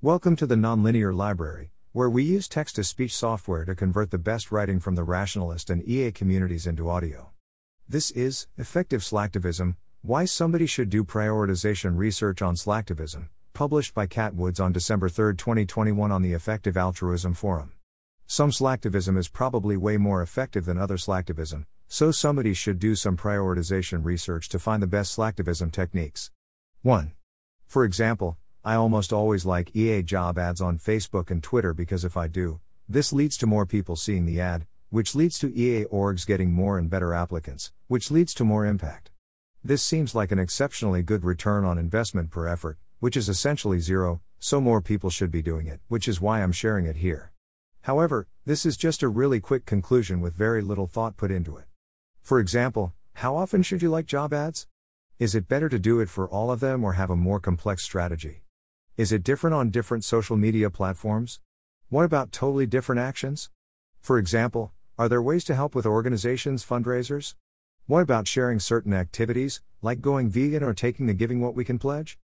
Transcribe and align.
Welcome 0.00 0.36
to 0.36 0.46
the 0.46 0.54
Nonlinear 0.54 1.12
Library, 1.12 1.72
where 1.90 2.08
we 2.08 2.22
use 2.22 2.46
text 2.46 2.76
to 2.76 2.84
speech 2.84 3.12
software 3.16 3.64
to 3.64 3.74
convert 3.74 4.12
the 4.12 4.16
best 4.16 4.52
writing 4.52 4.78
from 4.78 4.94
the 4.94 5.02
rationalist 5.02 5.70
and 5.70 5.82
EA 5.88 6.12
communities 6.12 6.68
into 6.68 6.88
audio. 6.88 7.30
This 7.88 8.12
is 8.12 8.46
Effective 8.56 9.00
Slacktivism 9.00 9.74
Why 10.02 10.24
Somebody 10.24 10.66
Should 10.66 10.88
Do 10.88 11.02
Prioritization 11.02 11.96
Research 11.98 12.42
on 12.42 12.54
Slacktivism, 12.54 13.28
published 13.54 13.92
by 13.92 14.06
Kat 14.06 14.36
Woods 14.36 14.60
on 14.60 14.70
December 14.70 15.08
3, 15.08 15.34
2021, 15.34 16.12
on 16.12 16.22
the 16.22 16.32
Effective 16.32 16.76
Altruism 16.76 17.34
Forum. 17.34 17.72
Some 18.24 18.52
slacktivism 18.52 19.18
is 19.18 19.26
probably 19.26 19.76
way 19.76 19.96
more 19.96 20.22
effective 20.22 20.64
than 20.64 20.78
other 20.78 20.96
slacktivism, 20.96 21.64
so 21.88 22.12
somebody 22.12 22.54
should 22.54 22.78
do 22.78 22.94
some 22.94 23.16
prioritization 23.16 24.04
research 24.04 24.48
to 24.50 24.60
find 24.60 24.80
the 24.80 24.86
best 24.86 25.18
slacktivism 25.18 25.72
techniques. 25.72 26.30
1. 26.82 27.14
For 27.66 27.82
example, 27.82 28.36
I 28.64 28.74
almost 28.74 29.12
always 29.12 29.46
like 29.46 29.74
EA 29.74 30.02
job 30.02 30.38
ads 30.38 30.60
on 30.60 30.78
Facebook 30.78 31.30
and 31.30 31.42
Twitter 31.42 31.72
because 31.72 32.04
if 32.04 32.16
I 32.16 32.26
do, 32.26 32.60
this 32.88 33.12
leads 33.12 33.36
to 33.38 33.46
more 33.46 33.66
people 33.66 33.94
seeing 33.94 34.26
the 34.26 34.40
ad, 34.40 34.66
which 34.90 35.14
leads 35.14 35.38
to 35.38 35.54
EA 35.54 35.84
orgs 35.84 36.26
getting 36.26 36.52
more 36.52 36.76
and 36.76 36.90
better 36.90 37.14
applicants, 37.14 37.72
which 37.86 38.10
leads 38.10 38.34
to 38.34 38.44
more 38.44 38.66
impact. 38.66 39.10
This 39.62 39.82
seems 39.82 40.14
like 40.14 40.32
an 40.32 40.38
exceptionally 40.38 41.02
good 41.02 41.24
return 41.24 41.64
on 41.64 41.78
investment 41.78 42.30
per 42.30 42.48
effort, 42.48 42.78
which 42.98 43.16
is 43.16 43.28
essentially 43.28 43.78
zero, 43.78 44.20
so 44.38 44.60
more 44.60 44.80
people 44.80 45.10
should 45.10 45.30
be 45.30 45.42
doing 45.42 45.66
it, 45.66 45.80
which 45.88 46.08
is 46.08 46.20
why 46.20 46.42
I'm 46.42 46.52
sharing 46.52 46.84
it 46.84 46.96
here. 46.96 47.32
However, 47.82 48.26
this 48.44 48.66
is 48.66 48.76
just 48.76 49.02
a 49.02 49.08
really 49.08 49.40
quick 49.40 49.66
conclusion 49.66 50.20
with 50.20 50.34
very 50.34 50.62
little 50.62 50.86
thought 50.86 51.16
put 51.16 51.30
into 51.30 51.56
it. 51.56 51.66
For 52.22 52.40
example, 52.40 52.92
how 53.14 53.36
often 53.36 53.62
should 53.62 53.82
you 53.82 53.90
like 53.90 54.06
job 54.06 54.32
ads? 54.34 54.66
Is 55.18 55.34
it 55.34 55.48
better 55.48 55.68
to 55.68 55.78
do 55.78 56.00
it 56.00 56.08
for 56.08 56.28
all 56.28 56.50
of 56.50 56.60
them 56.60 56.84
or 56.84 56.94
have 56.94 57.10
a 57.10 57.16
more 57.16 57.40
complex 57.40 57.82
strategy? 57.82 58.42
Is 58.98 59.12
it 59.12 59.22
different 59.22 59.54
on 59.54 59.70
different 59.70 60.02
social 60.02 60.36
media 60.36 60.70
platforms? 60.70 61.38
What 61.88 62.02
about 62.02 62.32
totally 62.32 62.66
different 62.66 63.00
actions? 63.00 63.48
For 64.00 64.18
example, 64.18 64.72
are 64.98 65.08
there 65.08 65.22
ways 65.22 65.44
to 65.44 65.54
help 65.54 65.76
with 65.76 65.86
organizations' 65.86 66.66
fundraisers? 66.66 67.36
What 67.86 68.00
about 68.00 68.26
sharing 68.26 68.58
certain 68.58 68.92
activities, 68.92 69.62
like 69.82 70.00
going 70.00 70.30
vegan 70.30 70.64
or 70.64 70.74
taking 70.74 71.06
the 71.06 71.14
Giving 71.14 71.40
What 71.40 71.54
We 71.54 71.64
Can 71.64 71.78
pledge? 71.78 72.18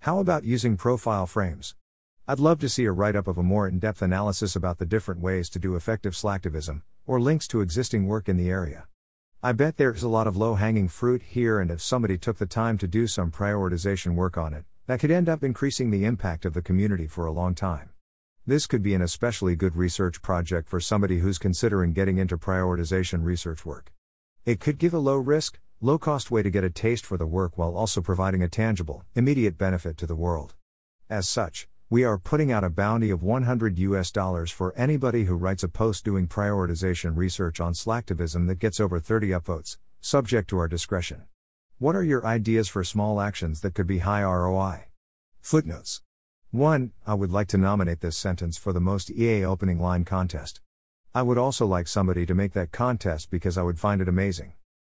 How 0.00 0.18
about 0.18 0.44
using 0.44 0.76
profile 0.76 1.26
frames? 1.26 1.74
I'd 2.26 2.40
love 2.40 2.58
to 2.58 2.68
see 2.68 2.84
a 2.84 2.92
write 2.92 3.16
up 3.16 3.26
of 3.26 3.38
a 3.38 3.42
more 3.42 3.66
in 3.66 3.78
depth 3.78 4.02
analysis 4.02 4.54
about 4.54 4.76
the 4.76 4.84
different 4.84 5.22
ways 5.22 5.48
to 5.48 5.58
do 5.58 5.76
effective 5.76 6.12
slacktivism, 6.12 6.82
or 7.06 7.22
links 7.22 7.48
to 7.48 7.62
existing 7.62 8.06
work 8.06 8.28
in 8.28 8.36
the 8.36 8.50
area. 8.50 8.86
I 9.42 9.52
bet 9.52 9.78
there's 9.78 10.02
a 10.02 10.08
lot 10.08 10.26
of 10.26 10.36
low 10.36 10.56
hanging 10.56 10.88
fruit 10.88 11.22
here, 11.22 11.58
and 11.58 11.70
if 11.70 11.80
somebody 11.80 12.18
took 12.18 12.36
the 12.36 12.44
time 12.44 12.76
to 12.76 12.86
do 12.86 13.06
some 13.06 13.30
prioritization 13.30 14.14
work 14.14 14.36
on 14.36 14.52
it, 14.52 14.66
that 14.88 15.00
could 15.00 15.10
end 15.10 15.28
up 15.28 15.44
increasing 15.44 15.90
the 15.90 16.06
impact 16.06 16.46
of 16.46 16.54
the 16.54 16.62
community 16.62 17.06
for 17.06 17.26
a 17.26 17.30
long 17.30 17.54
time. 17.54 17.90
This 18.46 18.66
could 18.66 18.82
be 18.82 18.94
an 18.94 19.02
especially 19.02 19.54
good 19.54 19.76
research 19.76 20.22
project 20.22 20.66
for 20.66 20.80
somebody 20.80 21.18
who's 21.18 21.36
considering 21.36 21.92
getting 21.92 22.16
into 22.16 22.38
prioritization 22.38 23.22
research 23.22 23.66
work. 23.66 23.92
It 24.46 24.60
could 24.60 24.78
give 24.78 24.94
a 24.94 24.98
low 24.98 25.16
risk, 25.16 25.60
low 25.82 25.98
cost 25.98 26.30
way 26.30 26.42
to 26.42 26.48
get 26.48 26.64
a 26.64 26.70
taste 26.70 27.04
for 27.04 27.18
the 27.18 27.26
work 27.26 27.58
while 27.58 27.76
also 27.76 28.00
providing 28.00 28.42
a 28.42 28.48
tangible, 28.48 29.04
immediate 29.14 29.58
benefit 29.58 29.98
to 29.98 30.06
the 30.06 30.16
world. 30.16 30.54
As 31.10 31.28
such, 31.28 31.68
we 31.90 32.02
are 32.02 32.16
putting 32.16 32.50
out 32.50 32.64
a 32.64 32.70
bounty 32.70 33.10
of 33.10 33.22
100 33.22 33.78
US 33.78 34.10
dollars 34.10 34.50
for 34.50 34.74
anybody 34.74 35.24
who 35.24 35.36
writes 35.36 35.62
a 35.62 35.68
post 35.68 36.02
doing 36.02 36.26
prioritization 36.26 37.14
research 37.14 37.60
on 37.60 37.74
slacktivism 37.74 38.46
that 38.46 38.58
gets 38.58 38.80
over 38.80 38.98
30 38.98 39.28
upvotes, 39.28 39.76
subject 40.00 40.48
to 40.48 40.58
our 40.58 40.68
discretion. 40.68 41.24
What 41.80 41.94
are 41.94 42.02
your 42.02 42.26
ideas 42.26 42.66
for 42.66 42.82
small 42.82 43.20
actions 43.20 43.60
that 43.60 43.74
could 43.74 43.86
be 43.86 43.98
high 43.98 44.24
ROI? 44.24 44.86
Footnotes 45.40 46.02
1. 46.50 46.90
I 47.06 47.14
would 47.14 47.30
like 47.30 47.46
to 47.48 47.56
nominate 47.56 48.00
this 48.00 48.16
sentence 48.16 48.58
for 48.58 48.72
the 48.72 48.80
most 48.80 49.12
EA 49.12 49.44
opening 49.44 49.78
line 49.78 50.04
contest. 50.04 50.60
I 51.14 51.22
would 51.22 51.38
also 51.38 51.66
like 51.66 51.86
somebody 51.86 52.26
to 52.26 52.34
make 52.34 52.52
that 52.54 52.72
contest 52.72 53.30
because 53.30 53.56
I 53.56 53.62
would 53.62 53.78
find 53.78 54.00
it 54.00 54.08
amazing. 54.08 54.54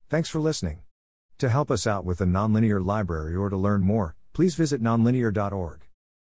Thanks 0.07 0.29
for 0.29 0.39
listening. 0.39 0.79
To 1.39 1.49
help 1.49 1.69
us 1.69 1.85
out 1.85 2.05
with 2.05 2.19
the 2.19 2.25
Nonlinear 2.25 2.81
Library 2.81 3.35
or 3.35 3.49
to 3.49 3.57
learn 3.57 3.81
more, 3.81 4.15
please 4.31 4.55
visit 4.55 4.81
nonlinear.org. 4.81 5.88